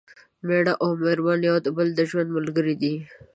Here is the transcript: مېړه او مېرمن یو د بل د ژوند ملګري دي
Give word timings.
مېړه 0.45 0.73
او 0.83 0.89
مېرمن 1.01 1.39
یو 1.49 1.57
د 1.65 1.67
بل 1.77 1.87
د 1.95 1.99
ژوند 2.09 2.29
ملګري 2.37 2.75
دي 2.81 2.95